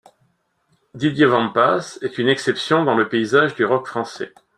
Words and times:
Didier 0.95 1.27
Wampas 1.27 1.99
est 2.01 2.17
une 2.17 2.27
exception 2.27 2.83
dans 2.83 2.95
le 2.95 3.07
paysage 3.07 3.53
du 3.53 3.65
rock 3.65 3.85
français. 3.85 4.33